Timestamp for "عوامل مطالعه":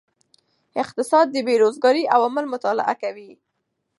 2.15-2.95